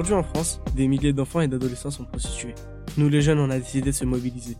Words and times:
Aujourd'hui 0.00 0.14
en 0.14 0.22
France, 0.22 0.62
des 0.74 0.88
milliers 0.88 1.12
d'enfants 1.12 1.42
et 1.42 1.46
d'adolescents 1.46 1.90
sont 1.90 2.06
prostitués. 2.06 2.54
Nous 2.96 3.10
les 3.10 3.20
jeunes, 3.20 3.38
on 3.38 3.50
a 3.50 3.58
décidé 3.58 3.90
de 3.90 3.94
se 3.94 4.06
mobiliser. 4.06 4.56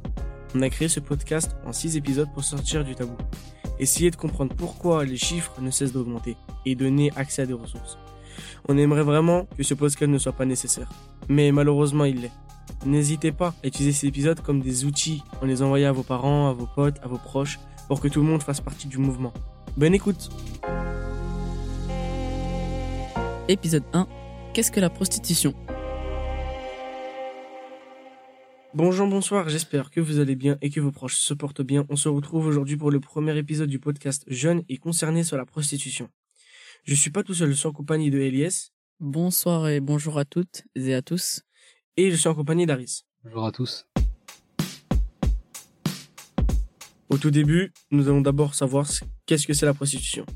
On 0.54 0.60
a 0.60 0.68
créé 0.68 0.86
ce 0.86 1.00
podcast 1.00 1.56
en 1.64 1.72
6 1.72 1.96
épisodes 1.96 2.28
pour 2.34 2.44
sortir 2.44 2.84
du 2.84 2.94
tabou. 2.94 3.16
Essayer 3.78 4.10
de 4.10 4.16
comprendre 4.16 4.54
pourquoi 4.54 5.06
les 5.06 5.16
chiffres 5.16 5.54
ne 5.62 5.70
cessent 5.70 5.94
d'augmenter 5.94 6.36
et 6.66 6.74
donner 6.74 7.10
accès 7.16 7.40
à 7.40 7.46
des 7.46 7.54
ressources. 7.54 7.96
On 8.68 8.76
aimerait 8.76 9.02
vraiment 9.02 9.46
que 9.56 9.62
ce 9.62 9.72
podcast 9.72 10.12
ne 10.12 10.18
soit 10.18 10.34
pas 10.34 10.44
nécessaire. 10.44 10.90
Mais 11.30 11.52
malheureusement, 11.52 12.04
il 12.04 12.20
l'est. 12.20 12.32
N'hésitez 12.84 13.32
pas 13.32 13.54
à 13.64 13.66
utiliser 13.66 13.92
ces 13.92 14.08
épisodes 14.08 14.40
comme 14.42 14.60
des 14.60 14.84
outils 14.84 15.22
en 15.40 15.46
les 15.46 15.62
envoyant 15.62 15.88
à 15.88 15.92
vos 15.92 16.02
parents, 16.02 16.50
à 16.50 16.52
vos 16.52 16.66
potes, 16.66 16.98
à 17.02 17.08
vos 17.08 17.16
proches, 17.16 17.58
pour 17.88 18.02
que 18.02 18.08
tout 18.08 18.20
le 18.20 18.26
monde 18.26 18.42
fasse 18.42 18.60
partie 18.60 18.88
du 18.88 18.98
mouvement. 18.98 19.32
Bonne 19.78 19.94
écoute 19.94 20.28
Épisode 23.48 23.84
1 23.94 24.06
Qu'est-ce 24.52 24.72
que 24.72 24.80
la 24.80 24.90
prostitution? 24.90 25.54
Bonjour, 28.74 29.06
bonsoir, 29.06 29.48
j'espère 29.48 29.92
que 29.92 30.00
vous 30.00 30.18
allez 30.18 30.34
bien 30.34 30.58
et 30.60 30.70
que 30.70 30.80
vos 30.80 30.90
proches 30.90 31.18
se 31.18 31.34
portent 31.34 31.62
bien. 31.62 31.86
On 31.88 31.94
se 31.94 32.08
retrouve 32.08 32.46
aujourd'hui 32.46 32.76
pour 32.76 32.90
le 32.90 32.98
premier 32.98 33.38
épisode 33.38 33.68
du 33.68 33.78
podcast 33.78 34.24
Jeunes 34.26 34.64
et 34.68 34.78
concernés 34.78 35.22
sur 35.22 35.36
la 35.36 35.46
prostitution. 35.46 36.08
Je 36.82 36.96
suis 36.96 37.10
pas 37.10 37.22
tout 37.22 37.32
seul, 37.32 37.50
je 37.50 37.54
suis 37.54 37.68
en 37.68 37.72
compagnie 37.72 38.10
de 38.10 38.18
Elias. 38.18 38.70
Bonsoir 38.98 39.68
et 39.68 39.78
bonjour 39.78 40.18
à 40.18 40.24
toutes 40.24 40.64
et 40.74 40.94
à 40.94 41.02
tous. 41.02 41.42
Et 41.96 42.10
je 42.10 42.16
suis 42.16 42.28
en 42.28 42.34
compagnie 42.34 42.66
d'Aris. 42.66 43.04
Bonjour 43.22 43.46
à 43.46 43.52
tous. 43.52 43.86
Au 47.08 47.18
tout 47.18 47.30
début, 47.30 47.72
nous 47.92 48.08
allons 48.08 48.20
d'abord 48.20 48.56
savoir 48.56 48.90
qu'est-ce 49.26 49.46
que 49.46 49.54
c'est 49.54 49.66
la 49.66 49.74
prostitution. 49.74 50.26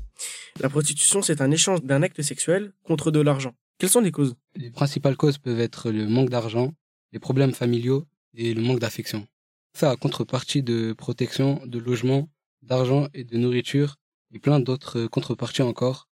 La 0.61 0.69
prostitution, 0.69 1.21
c'est 1.21 1.41
un 1.41 1.51
échange 1.51 1.83
d'un 1.83 2.01
acte 2.01 2.21
sexuel 2.21 2.71
contre 2.85 3.11
de 3.11 3.19
l'argent. 3.19 3.53
Quelles 3.85 3.91
sont 3.91 4.01
les 4.01 4.11
causes? 4.11 4.35
Les 4.55 4.71
principales 4.71 5.15
causes 5.15 5.37
peuvent 5.37 5.59
être 5.59 5.91
le 5.91 6.07
manque 6.07 6.31
d'argent, 6.31 6.73
les 7.11 7.19
problèmes 7.19 7.53
familiaux 7.53 8.07
et 8.33 8.55
le 8.55 8.63
manque 8.63 8.79
d'affection. 8.79 9.27
Ça 9.73 9.91
à 9.91 9.95
contrepartie 9.95 10.63
de 10.63 10.93
protection, 10.93 11.61
de 11.67 11.77
logement, 11.77 12.27
d'argent 12.63 13.09
et 13.13 13.23
de 13.23 13.37
nourriture 13.37 13.97
et 14.33 14.39
plein 14.39 14.59
d'autres 14.59 15.05
contreparties 15.05 15.61
encore. 15.61 16.09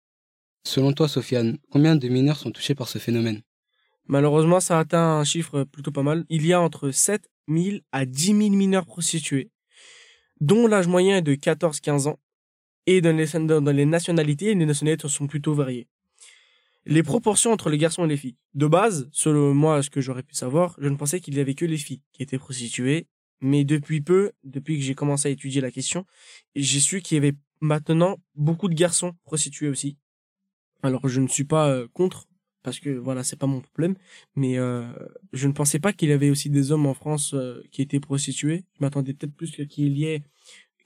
Selon 0.63 0.93
toi, 0.93 1.09
Sofiane, 1.09 1.57
combien 1.69 1.97
de 1.97 2.07
mineurs 2.07 2.37
sont 2.37 2.51
touchés 2.51 2.73
par 2.73 2.87
ce 2.87 2.99
phénomène? 2.99 3.41
Malheureusement, 4.05 4.61
ça 4.61 4.79
atteint 4.79 5.19
un 5.19 5.25
chiffre 5.25 5.65
plutôt 5.65 5.91
pas 5.91 6.03
mal. 6.03 6.23
Il 6.29 6.45
y 6.45 6.53
a 6.53 6.61
entre 6.61 6.91
7 6.91 7.29
000 7.49 7.79
à 7.91 8.05
10 8.05 8.27
000 8.27 8.37
mineurs 8.51 8.85
prostitués, 8.85 9.51
dont 10.39 10.67
l'âge 10.67 10.87
moyen 10.87 11.17
est 11.17 11.21
de 11.21 11.35
14-15 11.35 12.07
ans. 12.07 12.19
Et 12.85 13.01
dans 13.01 13.13
les, 13.13 13.27
dans 13.45 13.75
les 13.75 13.85
nationalités, 13.85 14.55
les 14.55 14.65
nationalités 14.65 15.09
sont 15.09 15.27
plutôt 15.27 15.53
variées 15.53 15.89
les 16.87 17.03
proportions 17.03 17.51
entre 17.51 17.69
les 17.69 17.77
garçons 17.77 18.05
et 18.05 18.07
les 18.07 18.17
filles. 18.17 18.37
De 18.53 18.65
base, 18.65 19.09
selon 19.11 19.53
moi, 19.53 19.83
ce 19.83 19.89
que 19.89 20.01
j'aurais 20.01 20.23
pu 20.23 20.33
savoir, 20.33 20.75
je 20.79 20.87
ne 20.87 20.95
pensais 20.95 21.19
qu'il 21.19 21.35
y 21.35 21.39
avait 21.39 21.53
que 21.53 21.65
les 21.65 21.77
filles 21.77 22.01
qui 22.13 22.23
étaient 22.23 22.37
prostituées. 22.37 23.07
Mais 23.39 23.63
depuis 23.65 24.01
peu, 24.01 24.31
depuis 24.43 24.77
que 24.77 24.83
j'ai 24.83 24.95
commencé 24.95 25.27
à 25.27 25.31
étudier 25.31 25.61
la 25.61 25.69
question, 25.69 26.05
j'ai 26.55 26.79
su 26.79 27.01
qu'il 27.01 27.15
y 27.15 27.17
avait 27.19 27.35
maintenant 27.61 28.17
beaucoup 28.35 28.67
de 28.67 28.73
garçons 28.73 29.13
prostitués 29.25 29.67
aussi. 29.67 29.97
Alors 30.81 31.07
je 31.07 31.21
ne 31.21 31.27
suis 31.27 31.43
pas 31.43 31.69
euh, 31.69 31.87
contre 31.93 32.27
parce 32.63 32.79
que 32.79 32.89
voilà 32.89 33.23
c'est 33.23 33.35
pas 33.35 33.45
mon 33.45 33.61
problème, 33.61 33.95
mais 34.35 34.57
euh, 34.57 34.87
je 35.33 35.47
ne 35.47 35.53
pensais 35.53 35.79
pas 35.79 35.93
qu'il 35.93 36.09
y 36.09 36.13
avait 36.13 36.31
aussi 36.31 36.49
des 36.49 36.71
hommes 36.71 36.87
en 36.87 36.93
France 36.95 37.33
euh, 37.35 37.61
qui 37.71 37.83
étaient 37.83 37.99
prostitués. 37.99 38.65
Je 38.75 38.83
m'attendais 38.83 39.13
peut-être 39.13 39.35
plus 39.35 39.51
qu'il 39.51 39.97
y 39.97 40.05
ait 40.05 40.23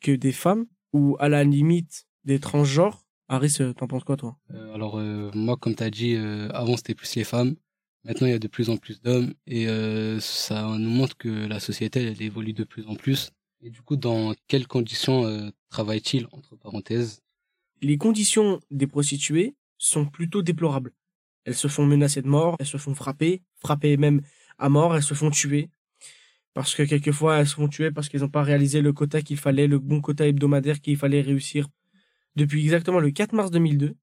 que 0.02 0.12
des 0.12 0.34
femmes 0.34 0.66
ou 0.92 1.16
à 1.20 1.30
la 1.30 1.44
limite 1.46 2.06
des 2.26 2.40
transgenres 2.40 3.01
Aris, 3.32 3.56
euh, 3.62 3.72
t'en 3.72 3.88
penses 3.88 4.04
quoi, 4.04 4.18
toi? 4.18 4.38
Euh, 4.54 4.74
Alors, 4.74 5.00
euh, 5.00 5.32
moi, 5.34 5.56
comme 5.56 5.74
tu 5.74 5.84
as 5.84 5.90
dit, 5.90 6.18
avant, 6.54 6.76
c'était 6.76 6.94
plus 6.94 7.16
les 7.16 7.24
femmes. 7.24 7.56
Maintenant, 8.04 8.28
il 8.28 8.32
y 8.32 8.36
a 8.36 8.40
de 8.40 8.48
plus 8.50 8.70
en 8.70 8.76
plus 8.76 9.02
d'hommes. 9.02 9.34
Et 9.48 9.68
ça 10.20 10.64
nous 10.78 10.90
montre 10.90 11.16
que 11.16 11.30
la 11.30 11.60
société, 11.62 12.04
elle 12.04 12.22
évolue 12.22 12.54
de 12.54 12.66
plus 12.66 12.86
en 12.88 12.96
plus. 12.96 13.32
Et 13.62 13.70
du 13.70 13.82
coup, 13.82 13.96
dans 13.96 14.34
quelles 14.48 14.68
conditions 14.68 15.52
travaillent-ils, 15.70 16.28
entre 16.32 16.58
parenthèses? 16.58 17.22
Les 17.82 17.98
conditions 17.98 18.60
des 18.70 18.88
prostituées 18.88 19.56
sont 19.78 20.06
plutôt 20.06 20.42
déplorables. 20.42 20.92
Elles 21.46 21.56
se 21.56 21.68
font 21.68 21.86
menacer 21.86 22.22
de 22.22 22.28
mort, 22.28 22.56
elles 22.60 22.68
se 22.68 22.78
font 22.78 22.96
frapper, 22.96 23.44
frapper 23.60 23.98
même 23.98 24.22
à 24.58 24.68
mort, 24.68 24.96
elles 24.96 25.04
se 25.04 25.14
font 25.14 25.32
tuer. 25.32 25.70
Parce 26.54 26.76
que 26.76 26.84
quelquefois, 26.84 27.38
elles 27.38 27.48
se 27.48 27.56
font 27.56 27.70
tuer 27.70 27.92
parce 27.92 28.10
qu'elles 28.10 28.22
n'ont 28.22 28.30
pas 28.30 28.44
réalisé 28.44 28.82
le 28.82 28.94
quota 28.94 29.22
qu'il 29.22 29.38
fallait, 29.38 29.68
le 29.68 29.80
bon 29.80 30.02
quota 30.02 30.28
hebdomadaire 30.28 30.82
qu'il 30.82 30.98
fallait 30.98 31.22
réussir 31.22 31.68
depuis 32.36 32.62
exactement 32.64 33.00
le 33.00 33.12
4 33.12 33.34
mars 33.34 33.52
2002, 33.52 33.96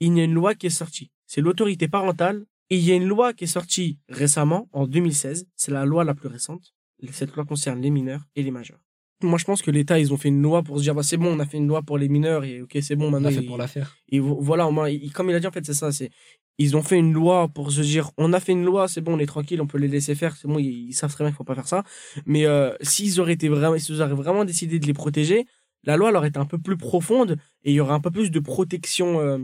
il 0.00 0.16
y 0.16 0.20
a 0.20 0.24
une 0.24 0.34
loi 0.34 0.54
qui 0.54 0.66
est 0.66 0.70
sortie. 0.70 1.10
C'est 1.26 1.40
l'autorité 1.40 1.88
parentale. 1.88 2.44
Et 2.72 2.76
il 2.76 2.84
y 2.84 2.92
a 2.92 2.94
une 2.94 3.06
loi 3.08 3.32
qui 3.32 3.44
est 3.44 3.48
sortie 3.48 3.98
récemment, 4.08 4.68
en 4.72 4.86
2016. 4.86 5.48
C'est 5.56 5.72
la 5.72 5.84
loi 5.84 6.04
la 6.04 6.14
plus 6.14 6.28
récente. 6.28 6.72
Cette 7.10 7.34
loi 7.34 7.44
concerne 7.44 7.80
les 7.80 7.90
mineurs 7.90 8.22
et 8.36 8.44
les 8.44 8.52
majeurs. 8.52 8.78
Moi, 9.22 9.38
je 9.38 9.44
pense 9.44 9.60
que 9.60 9.70
l'État, 9.70 9.98
ils 9.98 10.14
ont 10.14 10.16
fait 10.16 10.28
une 10.28 10.40
loi 10.40 10.62
pour 10.62 10.78
se 10.78 10.82
dire, 10.82 10.94
bah, 10.94 11.02
c'est 11.02 11.16
bon, 11.16 11.36
on 11.36 11.40
a 11.40 11.46
fait 11.46 11.58
une 11.58 11.66
loi 11.66 11.82
pour 11.82 11.98
les 11.98 12.08
mineurs 12.08 12.44
et 12.44 12.62
ok, 12.62 12.78
c'est 12.80 12.96
bon, 12.96 13.10
maintenant. 13.10 13.28
On 13.28 13.32
a 13.32 13.34
fait 13.34 13.46
pour 13.46 13.58
la 13.58 13.66
faire. 13.66 13.96
Et 14.08 14.20
voilà, 14.20 14.70
comme 15.12 15.30
il 15.30 15.34
a 15.34 15.40
dit, 15.40 15.46
en 15.46 15.52
fait, 15.52 15.66
c'est 15.66 15.74
ça, 15.74 15.92
c'est, 15.92 16.10
ils 16.58 16.76
ont 16.76 16.82
fait 16.82 16.98
une 16.98 17.12
loi 17.12 17.48
pour 17.48 17.72
se 17.72 17.80
dire, 17.80 18.12
on 18.16 18.32
a 18.32 18.40
fait 18.40 18.52
une 18.52 18.64
loi, 18.64 18.86
c'est 18.86 19.00
bon, 19.00 19.14
on 19.14 19.18
est 19.18 19.26
tranquille, 19.26 19.60
on 19.60 19.66
peut 19.66 19.78
les 19.78 19.88
laisser 19.88 20.14
faire, 20.14 20.36
c'est 20.36 20.46
bon, 20.46 20.58
ils, 20.58 20.92
savent 20.92 21.12
très 21.12 21.24
bien 21.24 21.30
qu'il 21.30 21.36
faut 21.36 21.44
pas 21.44 21.54
faire 21.54 21.68
ça. 21.68 21.84
Mais, 22.24 22.46
euh, 22.46 22.72
s'ils 22.82 23.20
auraient 23.20 23.32
été 23.32 23.48
vraiment, 23.48 23.78
s'ils 23.78 24.00
auraient 24.00 24.14
vraiment 24.14 24.44
décidé 24.44 24.78
de 24.78 24.86
les 24.86 24.92
protéger, 24.92 25.46
la 25.84 25.96
loi 25.96 26.10
leur 26.10 26.24
est 26.24 26.36
un 26.36 26.44
peu 26.44 26.58
plus 26.58 26.76
profonde 26.76 27.36
et 27.64 27.70
il 27.70 27.74
y 27.74 27.80
aura 27.80 27.94
un 27.94 28.00
peu 28.00 28.10
plus 28.10 28.30
de 28.30 28.40
protection 28.40 29.20
euh, 29.20 29.38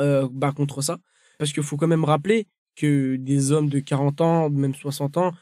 euh, 0.00 0.28
bah, 0.30 0.52
contre 0.52 0.82
ça. 0.82 0.98
Parce 1.38 1.52
qu'il 1.52 1.62
faut 1.62 1.76
quand 1.76 1.88
même 1.88 2.04
rappeler 2.04 2.46
que 2.76 3.16
des 3.16 3.52
hommes 3.52 3.68
de 3.68 3.80
40 3.80 4.20
ans, 4.20 4.50
même 4.50 4.74
60 4.74 5.16
ans, 5.16 5.32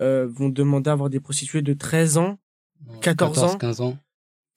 euh, 0.00 0.26
vont 0.28 0.48
demander 0.48 0.90
à 0.90 0.92
avoir 0.92 1.10
des 1.10 1.20
prostituées 1.20 1.62
de 1.62 1.74
13 1.74 2.18
ans, 2.18 2.38
14, 3.02 3.38
ans. 3.40 3.58
15 3.58 3.80
ans. 3.80 3.98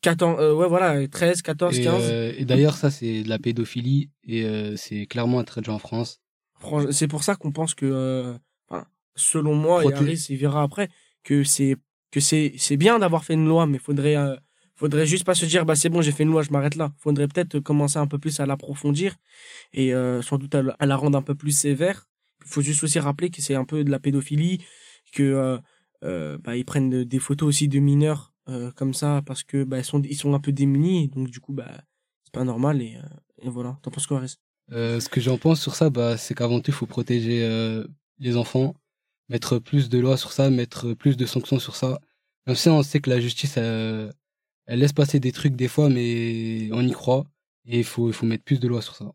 14, 0.02 0.56
ouais, 0.56 0.68
voilà, 0.68 1.07
13, 1.07 1.41
14, 1.41 1.79
15. 1.79 2.09
et 2.38 2.46
d'ailleurs, 2.46 2.75
ça, 2.75 2.90
c'est 2.90 3.22
de 3.22 3.29
la 3.29 3.38
pédophilie 3.38 4.09
et 4.23 4.44
c'est 4.75 5.06
clairement 5.06 5.38
un 5.38 5.44
trait 5.44 5.62
de 5.62 5.69
en 5.69 5.78
France. 5.78 6.22
C'est 6.90 7.08
pour 7.08 7.23
ça 7.23 7.35
qu'on 7.35 7.52
pense 7.52 7.75
que, 7.75 8.35
selon 9.16 9.53
moi, 9.53 9.84
et 9.84 9.94
Harris, 9.94 10.25
il 10.29 10.38
verra 10.38 10.63
après, 10.63 10.90
que 11.23 11.44
c'est 11.44 11.75
que 12.09 12.19
c'est 12.19 12.78
bien 12.78 12.97
d'avoir 12.97 13.23
fait 13.23 13.35
une 13.35 13.47
loi, 13.47 13.68
mais 13.68 13.78
faudrait 13.78 14.16
faudrait 14.81 15.06
juste 15.06 15.25
pas 15.25 15.36
se 15.36 15.46
dire 15.46 15.64
bah 15.64 15.75
c'est 15.75 15.90
bon 15.90 16.02
j'ai 16.02 16.12
fait 16.12 16.24
une 16.24 16.31
loi 16.31 16.42
je 16.42 16.50
m'arrête 16.50 16.75
là. 16.75 16.92
Faudrait 16.97 17.28
peut-être 17.28 17.59
commencer 17.59 18.00
un 18.00 18.08
peu 18.08 18.18
plus 18.18 18.40
à 18.40 18.47
l'approfondir 18.47 19.16
et 19.74 19.94
euh, 19.94 20.24
sans 20.24 20.40
doute 20.40 20.56
à, 20.56 20.86
la 20.86 20.96
rendre 20.96 21.18
un 21.18 21.22
peu 21.22 21.36
plus 21.36 21.52
sévère. 21.52 22.09
Il 22.44 22.52
faut 22.52 22.62
juste 22.62 22.84
aussi 22.84 22.97
rappeler 22.97 23.30
que 23.30 23.44
c'est 23.44 23.53
un 23.53 23.64
peu 23.64 23.84
de 23.84 23.91
la 23.91 24.00
pédophilie 24.00 24.66
que 25.14 25.22
euh, 25.22 25.59
euh, 26.03 26.40
bah, 26.40 26.58
ils 26.58 26.66
prennent 26.66 27.03
des 27.03 27.20
photos 27.20 27.50
aussi 27.50 27.68
de 27.68 27.80
mineurs 27.80 28.34
comme 28.75 28.94
ça 28.94 29.22
parce 29.25 29.44
que 29.44 29.64
bah, 29.64 29.78
ils 29.78 29.86
sont 29.86 30.02
ils 30.02 30.18
sont 30.18 30.34
un 30.34 30.40
peu 30.40 30.52
démunis 30.52 31.08
donc 31.08 31.30
du 31.30 31.40
coup 31.40 31.53
bah 31.53 31.72
c'est 32.25 32.34
pas 32.34 32.44
normal 32.44 32.81
et, 32.81 32.97
et 33.44 33.50
voilà. 33.50 33.78
T'en 33.84 33.91
penses 33.91 34.08
quoi 34.08 34.18
Aris 34.18 34.38
ce 34.72 35.08
que 35.09 35.22
j'en 35.22 35.38
pense 35.38 35.62
sur 35.62 35.75
ça 35.75 35.90
bah 35.90 36.18
c'est 36.18 36.34
qu'avant 36.34 36.59
tout 36.59 36.72
faut 36.72 36.88
protéger 36.88 37.40
les 38.20 38.36
enfants 38.36 38.74
mettre 39.30 39.59
plus 39.59 39.90
de 39.90 40.00
lois 40.00 40.18
sur 40.18 40.31
ça 40.31 40.50
mettre 40.50 40.94
plus 40.94 41.18
de 41.18 41.25
sanctions 41.28 41.59
sur 41.59 41.75
ça. 41.75 42.00
Même 42.47 42.56
si 42.56 42.68
on 42.68 42.81
sait 42.81 43.00
que 43.00 43.12
la 43.12 43.20
justice 43.20 43.56
elle 43.58 44.12
laisse 44.80 44.94
passer 44.94 45.20
des 45.20 45.32
trucs 45.32 45.56
des 45.56 45.68
fois, 45.68 45.90
mais 45.90 46.70
on 46.72 46.86
y 46.86 46.92
croit. 46.92 47.26
Et 47.68 47.80
il 47.80 47.84
faut, 47.84 48.12
faut 48.12 48.26
mettre 48.26 48.44
plus 48.44 48.59
de 48.59 48.68
lois 48.68 48.82
sur 48.82 48.96
ça. 48.96 49.12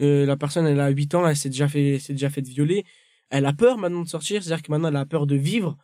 Euh, 0.00 0.26
la 0.26 0.36
personne, 0.36 0.66
elle 0.66 0.80
a 0.80 0.88
8 0.88 1.14
ans, 1.14 1.26
elle 1.26 1.36
s'est 1.36 1.48
déjà 1.48 1.68
fait, 1.68 1.98
s'est 1.98 2.12
déjà 2.12 2.30
fait 2.30 2.46
violer. 2.46 2.84
Elle 3.30 3.46
a 3.46 3.52
peur 3.52 3.78
maintenant 3.78 4.02
de 4.02 4.08
sortir, 4.08 4.42
c'est-à-dire 4.42 4.62
que 4.62 4.70
maintenant 4.70 4.88
elle 4.88 4.96
a 4.96 5.06
peur 5.06 5.26
de 5.26 5.36
vivre. 5.36 5.76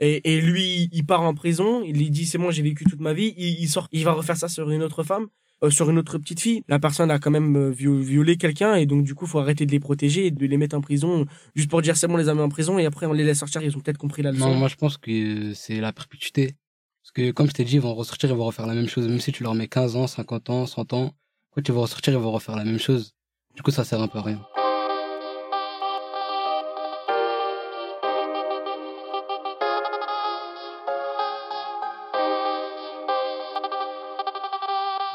Et, 0.00 0.32
et 0.32 0.40
lui, 0.40 0.88
il 0.92 1.04
part 1.04 1.22
en 1.22 1.34
prison, 1.34 1.82
il 1.84 1.96
lui 1.96 2.10
dit 2.10 2.26
c'est 2.26 2.38
moi, 2.38 2.52
j'ai 2.52 2.62
vécu 2.62 2.84
toute 2.84 3.00
ma 3.00 3.12
vie. 3.12 3.34
Il, 3.36 3.68
sort, 3.68 3.88
il 3.92 4.04
va 4.04 4.12
refaire 4.12 4.36
ça 4.36 4.48
sur 4.48 4.70
une 4.70 4.82
autre 4.82 5.02
femme, 5.02 5.26
euh, 5.64 5.70
sur 5.70 5.90
une 5.90 5.98
autre 5.98 6.18
petite 6.18 6.40
fille. 6.40 6.62
La 6.68 6.78
personne 6.78 7.10
a 7.10 7.18
quand 7.18 7.30
même 7.30 7.56
euh, 7.56 7.70
violé 7.70 8.36
quelqu'un 8.36 8.76
et 8.76 8.86
donc 8.86 9.04
du 9.04 9.14
coup, 9.14 9.26
faut 9.26 9.40
arrêter 9.40 9.66
de 9.66 9.72
les 9.72 9.80
protéger 9.80 10.26
et 10.26 10.30
de 10.30 10.46
les 10.46 10.56
mettre 10.56 10.76
en 10.76 10.80
prison 10.80 11.26
juste 11.54 11.68
pour 11.68 11.82
dire 11.82 11.96
c'est 11.96 12.06
bon, 12.06 12.14
on 12.14 12.18
les 12.18 12.28
a 12.28 12.34
mis 12.34 12.40
en 12.40 12.48
prison 12.48 12.78
et 12.78 12.86
après 12.86 13.06
on 13.06 13.12
les 13.12 13.24
laisse 13.24 13.38
sortir. 13.38 13.62
Ils 13.62 13.76
ont 13.76 13.80
peut-être 13.80 13.98
compris 13.98 14.22
la 14.22 14.32
leçon. 14.32 14.48
Non, 14.48 14.54
moi 14.54 14.68
je 14.68 14.76
pense 14.76 14.96
que 14.96 15.52
c'est 15.54 15.80
la 15.80 15.92
perpétuité. 15.92 16.54
Parce 17.08 17.26
que, 17.26 17.30
comme 17.32 17.48
je 17.48 17.54
t'ai 17.54 17.64
dit, 17.64 17.76
ils 17.76 17.80
vont 17.80 17.94
ressortir, 17.94 18.28
ils 18.28 18.36
vont 18.36 18.44
refaire 18.44 18.66
la 18.66 18.74
même 18.74 18.86
chose. 18.86 19.08
Même 19.08 19.18
si 19.18 19.32
tu 19.32 19.42
leur 19.42 19.54
mets 19.54 19.66
15 19.66 19.96
ans, 19.96 20.06
50 20.06 20.50
ans, 20.50 20.66
100 20.66 20.92
ans, 20.92 21.14
quand 21.52 21.66
ils 21.66 21.72
vont 21.72 21.80
ressortir, 21.80 22.12
ils 22.12 22.18
vont 22.18 22.30
refaire 22.30 22.54
la 22.54 22.66
même 22.66 22.78
chose. 22.78 23.14
Du 23.56 23.62
coup, 23.62 23.70
ça 23.70 23.82
sert 23.82 24.02
un 24.02 24.08
peu 24.08 24.18
à 24.18 24.22
rien. 24.22 24.44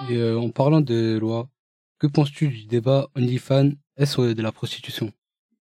Et 0.10 0.16
euh, 0.16 0.40
en 0.40 0.50
parlant 0.50 0.82
de 0.82 1.20
loi, 1.20 1.48
que 2.00 2.08
penses-tu 2.08 2.48
du 2.48 2.66
débat 2.66 3.08
OnlyFans 3.16 3.74
est 3.98 4.18
de 4.18 4.42
la 4.42 4.52
prostitution? 4.52 5.14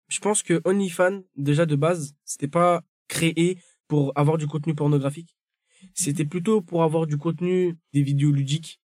Je 0.08 0.20
pense 0.20 0.42
que 0.42 0.60
OnlyFans, 0.66 1.22
déjà 1.36 1.64
de 1.64 1.76
base, 1.76 2.12
c'était 2.26 2.46
pas 2.46 2.82
créé 3.08 3.58
pour 3.88 4.12
avoir 4.16 4.36
du 4.36 4.46
contenu 4.46 4.74
pornographique 4.74 5.34
c'était 5.94 6.24
plutôt 6.24 6.60
pour 6.60 6.82
avoir 6.82 7.06
du 7.06 7.16
contenu, 7.16 7.76
des 7.92 8.02
vidéos 8.02 8.32
ludiques, 8.32 8.80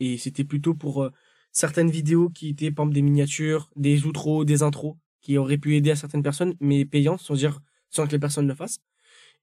et 0.00 0.18
c'était 0.18 0.44
plutôt 0.44 0.74
pour 0.74 1.02
euh, 1.02 1.10
certaines 1.52 1.90
vidéos 1.90 2.28
qui 2.30 2.48
étaient, 2.48 2.70
par 2.70 2.84
exemple, 2.84 2.94
des 2.94 3.02
miniatures, 3.02 3.70
des 3.76 4.04
outros, 4.06 4.44
des 4.44 4.62
intros, 4.62 4.96
qui 5.20 5.38
auraient 5.38 5.58
pu 5.58 5.76
aider 5.76 5.90
à 5.90 5.96
certaines 5.96 6.22
personnes, 6.22 6.54
mais 6.60 6.84
payantes, 6.84 7.20
sans 7.20 7.34
dire, 7.34 7.60
sans 7.90 8.06
que 8.06 8.12
les 8.12 8.18
personnes 8.18 8.46
le 8.46 8.54
fassent. 8.54 8.78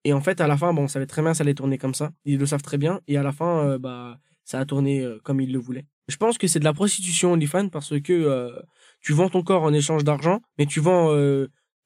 Et 0.04 0.14
en 0.14 0.22
fait, 0.22 0.42
à 0.42 0.48
la 0.48 0.58
fin, 0.58 0.74
bon, 0.74 0.84
on 0.84 0.88
savait 0.88 1.06
très 1.06 1.22
bien 1.22 1.34
ça 1.34 1.44
allait 1.44 1.54
tourner 1.54 1.78
comme 1.78 1.94
ça. 1.94 2.12
Ils 2.26 2.38
le 2.38 2.46
savent 2.46 2.62
très 2.62 2.78
bien. 2.78 3.00
Et 3.08 3.18
à 3.18 3.24
la 3.24 3.32
fin, 3.32 3.68
euh, 3.68 3.78
bah, 3.80 4.20
ça 4.44 4.60
a 4.60 4.66
tourné 4.66 5.02
euh, 5.02 5.20
comme 5.24 5.40
ils 5.40 5.52
le 5.52 5.60
voulaient. 5.60 5.86
Je 6.10 6.18
pense 6.18 6.38
que 6.38 6.48
c'est 6.48 6.60
de 6.60 6.66
la 6.66 6.74
prostitution 6.74 7.32
OnlyFans 7.32 7.70
parce 7.70 8.00
que 8.02 8.52
tu 9.00 9.14
vends 9.14 9.30
ton 9.30 9.42
corps 9.42 9.64
en 9.64 9.72
échange 9.72 10.04
d'argent, 10.04 10.42
mais 10.58 10.66
tu 10.66 10.82
vends 10.82 11.08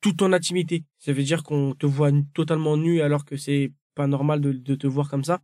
toute 0.01 0.17
ton 0.17 0.33
intimité. 0.33 0.83
Ça 0.97 1.13
veut 1.13 1.21
dire 1.21 1.43
qu'on 1.43 1.75
te 1.75 1.85
voit 1.85 2.09
totalement 2.33 2.75
nu 2.75 3.01
alors 3.01 3.25
que 3.25 3.37
c'est 3.37 3.71
pas 3.97 4.07
normal 4.07 4.39
de, 4.39 4.51
de 4.53 4.75
te 4.75 4.87
voir 4.95 5.09
comme 5.11 5.25
ça. 5.31 5.37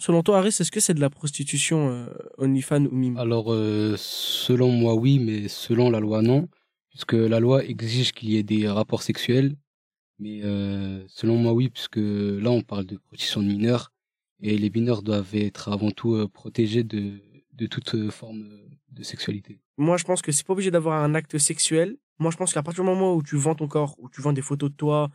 Selon 0.00 0.22
toi, 0.22 0.38
Harris, 0.38 0.56
est-ce 0.60 0.70
que 0.70 0.80
c'est 0.80 0.94
de 0.94 1.00
la 1.00 1.10
prostitution 1.10 1.78
euh, 1.90 2.06
OnlyFans 2.44 2.86
ou 2.86 2.94
mime? 2.94 3.16
Alors, 3.18 3.52
euh, 3.52 3.96
selon 3.98 4.70
moi, 4.70 4.94
oui, 4.94 5.18
mais 5.18 5.48
selon 5.48 5.90
la 5.90 6.00
loi, 6.06 6.22
non. 6.22 6.48
Puisque 6.90 7.18
la 7.34 7.40
loi 7.40 7.64
exige 7.64 8.12
qu'il 8.12 8.30
y 8.30 8.36
ait 8.36 8.44
des 8.54 8.68
rapports 8.68 9.02
sexuels. 9.02 9.56
Mais 10.20 10.40
euh, 10.44 11.02
selon 11.08 11.36
moi, 11.36 11.52
oui, 11.52 11.68
puisque 11.68 12.02
là, 12.44 12.50
on 12.50 12.62
parle 12.62 12.86
de 12.86 12.96
protection 13.08 13.42
de 13.42 13.48
mineurs. 13.48 13.92
Et 14.40 14.56
les 14.56 14.70
mineurs 14.70 15.02
doivent 15.02 15.34
être 15.34 15.64
avant 15.76 15.90
tout 15.90 16.14
euh, 16.14 16.28
protégés 16.28 16.84
de, 16.84 17.20
de 17.52 17.66
toute 17.66 18.10
forme 18.10 18.46
de 18.98 19.02
sexualité. 19.02 19.58
Moi, 19.76 19.96
je 19.96 20.04
pense 20.04 20.22
que 20.22 20.30
c'est 20.32 20.46
pas 20.46 20.52
obligé 20.52 20.70
d'avoir 20.70 21.02
un 21.02 21.14
acte 21.14 21.38
sexuel. 21.38 21.98
Moi, 22.20 22.30
je 22.30 22.36
pense 22.36 22.52
qu'à 22.54 22.62
partir 22.62 22.84
du 22.84 22.90
moment 22.90 23.14
où 23.16 23.22
tu 23.22 23.36
vends 23.36 23.56
ton 23.56 23.66
corps, 23.66 23.96
où 23.98 24.08
tu 24.08 24.20
vends 24.22 24.32
des 24.32 24.42
photos 24.42 24.70
de 24.70 24.76
toi, 24.76 25.10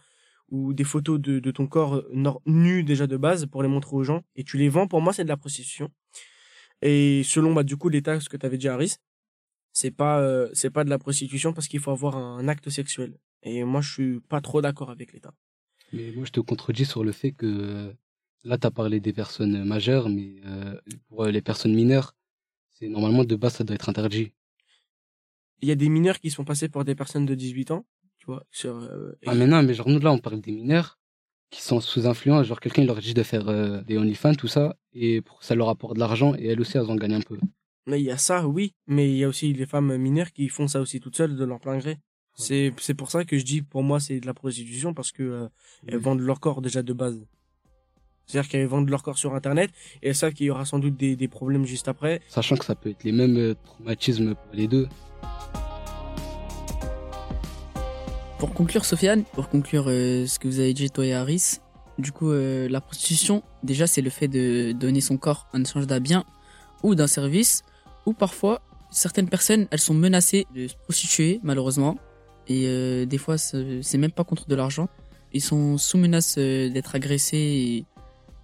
ou 0.50 0.74
des 0.74 0.84
photos 0.84 1.20
de, 1.20 1.40
de 1.40 1.52
ton 1.52 1.68
corps 1.68 1.96
euh, 1.96 2.40
nu 2.46 2.84
déjà 2.84 3.08
de 3.08 3.18
base 3.18 3.46
pour 3.46 3.64
les 3.64 3.70
montrer 3.70 3.96
aux 3.96 4.04
gens, 4.04 4.24
et 4.36 4.44
tu 4.44 4.58
les 4.58 4.70
vends, 4.70 4.88
pour 4.88 5.02
moi, 5.02 5.14
c'est 5.14 5.24
de 5.24 5.30
la 5.30 5.38
prostitution. 5.38 5.90
Et 6.82 7.24
selon, 7.24 7.54
bah, 7.54 7.64
du 7.64 7.78
coup, 7.78 7.90
l'état, 7.90 8.20
ce 8.20 8.30
que 8.30 8.38
tu 8.38 8.46
avais 8.46 8.58
dit, 8.58 8.68
Harris, 8.68 8.98
c'est 9.72 9.92
pas, 9.92 10.20
euh, 10.22 10.50
c'est 10.54 10.70
pas 10.70 10.84
de 10.84 10.90
la 10.90 11.00
prostitution 11.00 11.54
parce 11.54 11.68
qu'il 11.68 11.80
faut 11.80 11.92
avoir 11.92 12.16
un 12.18 12.48
acte 12.48 12.70
sexuel. 12.70 13.18
Et 13.42 13.64
moi, 13.64 13.82
je 13.82 13.92
suis 13.92 14.20
pas 14.22 14.42
trop 14.42 14.62
d'accord 14.62 14.90
avec 14.90 15.14
l'état. 15.14 15.34
Mais 15.92 16.12
moi, 16.12 16.26
je 16.26 16.32
te 16.32 16.40
contredis 16.40 16.86
sur 16.86 17.04
le 17.04 17.12
fait 17.12 17.32
que 17.32 17.46
euh, 17.46 17.94
là, 18.44 18.58
tu 18.58 18.68
as 18.68 18.72
parlé 18.72 19.00
des 19.00 19.14
personnes 19.14 19.64
majeures, 19.64 20.10
mais 20.10 20.36
euh, 20.46 20.80
pour 21.08 21.26
les 21.26 21.42
personnes 21.42 21.74
mineures, 21.74 22.16
c'est 22.72 22.88
normalement 22.88 23.24
de 23.24 23.36
base, 23.36 23.56
ça 23.56 23.64
doit 23.64 23.76
être 23.76 23.90
interdit. 23.90 24.32
Il 25.62 25.70
y 25.70 25.72
a 25.72 25.76
des 25.76 25.90
mineurs 25.90 26.20
qui 26.20 26.30
sont 26.30 26.44
passés 26.44 26.70
pour 26.70 26.84
des 26.84 26.96
personnes 26.96 27.26
de 27.26 27.36
18 27.36 27.72
ans, 27.72 27.86
tu 28.24 28.28
vois, 28.28 28.46
sur, 28.52 28.78
euh, 28.78 29.18
Ah, 29.26 29.36
mais 29.36 29.48
non, 29.48 29.62
mais 29.64 29.74
genre, 29.74 29.90
nous, 29.90 30.00
là, 30.00 30.14
on 30.14 30.18
parle 30.18 30.40
des 30.40 30.54
mineurs 30.54 30.98
qui 31.50 31.62
sont 31.62 31.82
sous 31.82 32.08
influence. 32.08 32.48
Genre, 32.48 32.62
quelqu'un, 32.62 32.84
il 32.84 32.88
leur 32.88 33.00
dit 33.00 33.14
de 33.14 33.22
faire 33.22 33.50
euh, 33.50 33.82
des 33.82 33.98
OnlyFans, 33.98 34.36
tout 34.36 34.48
ça, 34.48 34.78
et 34.94 35.22
ça 35.42 35.56
leur 35.56 35.68
apporte 35.68 35.96
de 35.96 36.00
l'argent, 36.00 36.34
et 36.36 36.48
elles 36.48 36.62
aussi, 36.62 36.78
elles 36.78 36.90
en 36.90 36.96
gagnent 36.96 37.16
un 37.16 37.22
peu. 37.22 37.38
Mais 37.86 38.00
il 38.00 38.06
y 38.06 38.12
a 38.12 38.18
ça, 38.18 38.48
oui, 38.48 38.76
mais 38.88 39.10
il 39.10 39.18
y 39.18 39.26
a 39.26 39.28
aussi 39.28 39.52
les 39.52 39.66
femmes 39.66 39.98
mineures 39.98 40.32
qui 40.32 40.48
font 40.48 40.70
ça 40.70 40.80
aussi 40.80 41.02
toutes 41.02 41.18
seules 41.18 41.36
de 41.36 41.44
leur 41.44 41.60
plein 41.60 41.78
gré. 41.80 41.98
C'est 42.36 42.74
c'est 42.80 42.94
pour 42.94 43.12
ça 43.12 43.26
que 43.26 43.38
je 43.38 43.44
dis 43.44 43.62
pour 43.62 43.84
moi 43.84 44.00
c'est 44.00 44.20
de 44.20 44.26
la 44.26 44.34
prostitution 44.34 44.96
parce 44.96 45.12
que 45.12 45.22
euh, 45.22 45.48
elles 45.86 46.00
vendent 46.00 46.22
leur 46.22 46.40
corps 46.40 46.62
déjà 46.64 46.82
de 46.82 46.94
base. 46.94 47.28
C'est-à-dire 48.26 48.50
qu'elles 48.50 48.68
vendent 48.68 48.90
leur 48.90 49.04
corps 49.04 49.20
sur 49.20 49.36
internet 49.36 49.70
et 50.02 50.08
elles 50.08 50.16
savent 50.16 50.34
qu'il 50.34 50.48
y 50.48 50.50
aura 50.50 50.66
sans 50.66 50.80
doute 50.80 50.96
des, 50.96 51.16
des 51.16 51.28
problèmes 51.28 51.66
juste 51.66 51.90
après. 51.90 52.22
Sachant 52.30 52.56
que 52.56 52.66
ça 52.66 52.74
peut 52.74 52.90
être 52.90 53.04
les 53.04 53.12
mêmes 53.12 53.54
traumatismes 53.66 54.34
pour 54.34 54.54
les 54.54 54.68
deux. 54.68 54.88
Pour 58.44 58.54
conclure, 58.54 58.84
Sofiane, 58.84 59.24
pour 59.24 59.48
conclure 59.48 59.86
euh, 59.88 60.28
ce 60.28 60.38
que 60.38 60.50
vous 60.50 60.60
avez 60.60 60.74
dit, 60.74 60.90
toi 60.90 61.06
et 61.06 61.14
Harris, 61.14 61.60
du 61.98 62.12
coup, 62.12 62.30
euh, 62.30 62.68
la 62.68 62.82
prostitution, 62.82 63.42
déjà, 63.64 63.88
c'est 63.88 64.02
le 64.02 64.10
fait 64.10 64.28
de 64.28 64.74
donner 64.74 65.00
son 65.00 65.16
corps 65.16 65.48
en 65.54 65.62
échange 65.62 65.88
d'un 65.88 66.02
bien 66.02 66.26
ou 66.84 66.94
d'un 66.94 67.08
service, 67.08 67.64
ou 68.06 68.12
parfois, 68.12 68.62
certaines 68.92 69.30
personnes, 69.30 69.66
elles 69.72 69.80
sont 69.80 69.94
menacées 69.94 70.46
de 70.54 70.68
se 70.68 70.76
prostituer, 70.76 71.40
malheureusement, 71.42 71.98
et 72.50 72.66
euh, 72.66 73.06
des 73.06 73.18
fois, 73.18 73.38
c'est 73.38 73.98
même 73.98 74.12
pas 74.12 74.26
contre 74.26 74.46
de 74.50 74.56
l'argent. 74.56 74.90
Ils 75.32 75.42
sont 75.42 75.78
sous 75.78 75.98
menace 75.98 76.38
d'être 76.38 76.96
agressés, 76.96 77.38
et 77.38 77.86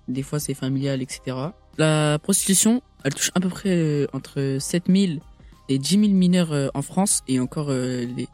des 0.07 0.23
fois, 0.23 0.39
c'est 0.39 0.53
familial, 0.53 1.01
etc. 1.01 1.35
La 1.77 2.19
prostitution, 2.19 2.81
elle 3.03 3.13
touche 3.13 3.31
à 3.35 3.41
peu 3.41 3.49
près 3.49 4.07
entre 4.13 4.59
7000 4.61 5.19
et 5.67 5.77
10 5.77 5.89
000 5.89 6.07
mineurs 6.13 6.71
en 6.73 6.81
France, 6.81 7.21
et 7.27 7.41
encore, 7.41 7.69
les, 7.69 8.29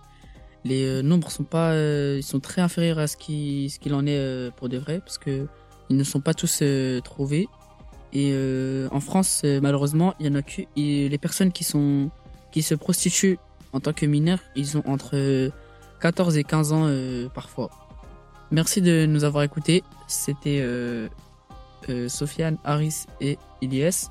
les 0.65 0.83
euh, 0.83 1.01
nombres 1.03 1.31
sont 1.31 1.43
pas 1.43 1.71
euh, 1.71 2.15
ils 2.17 2.23
sont 2.23 2.39
très 2.39 2.61
inférieurs 2.61 2.97
à 2.97 3.07
ce 3.07 3.15
qui 3.15 3.69
ce 3.69 3.79
qu'il 3.79 3.93
en 3.93 4.05
est 4.07 4.17
euh, 4.17 4.49
pour 4.49 4.67
de 4.67 4.77
vrai 4.77 4.99
parce 4.99 5.19
que 5.19 5.47
ils 5.89 5.95
ne 5.95 6.03
sont 6.03 6.19
pas 6.19 6.33
tous 6.33 6.63
trouvés. 7.03 7.47
Et 8.11 8.33
en 8.91 8.99
France 9.01 9.43
malheureusement 9.43 10.15
il 10.19 10.25
y 10.25 10.29
en 10.29 10.35
a 10.35 10.41
que 10.41 10.61
les 10.75 11.17
personnes 11.19 11.51
qui 11.51 11.63
se 11.63 12.75
prostituent 12.75 13.37
en 13.71 13.79
tant 13.79 13.93
que 13.93 14.05
mineurs 14.07 14.39
ils 14.55 14.77
ont 14.77 14.83
entre 14.87 15.11
euh, 15.15 15.51
14 16.01 16.37
et 16.37 16.43
15 16.43 16.71
ans 16.73 16.89
parfois. 17.35 17.69
Merci 18.49 18.81
de 18.81 19.05
nous 19.05 19.25
avoir 19.25 19.43
écoutés. 19.43 19.83
C'était 20.07 20.65
Sofiane 22.07 22.57
Harris 22.63 23.05
et 23.21 23.37
Ilyes. 23.61 24.07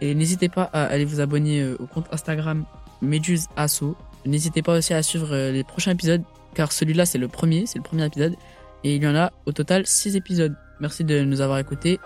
Et 0.00 0.16
n'hésitez 0.16 0.48
pas 0.48 0.64
à 0.72 0.84
aller 0.84 1.04
vous 1.04 1.20
abonner 1.20 1.64
au 1.74 1.86
compte 1.86 2.06
Instagram 2.10 2.64
Meduse 3.00 3.46
Asso 3.56 3.94
N'hésitez 4.24 4.62
pas 4.62 4.78
aussi 4.78 4.94
à 4.94 5.02
suivre 5.02 5.32
euh, 5.32 5.52
les 5.52 5.64
prochains 5.64 5.92
épisodes, 5.92 6.22
car 6.54 6.72
celui-là 6.72 7.06
c'est 7.06 7.18
le 7.18 7.28
premier, 7.28 7.66
c'est 7.66 7.78
le 7.78 7.84
premier 7.84 8.06
épisode, 8.06 8.34
et 8.84 8.96
il 8.96 9.02
y 9.02 9.06
en 9.06 9.16
a 9.16 9.32
au 9.46 9.52
total 9.52 9.86
6 9.86 10.16
épisodes. 10.16 10.54
Merci 10.80 11.04
de 11.04 11.22
nous 11.22 11.40
avoir 11.40 11.58
écoutés, 11.58 11.98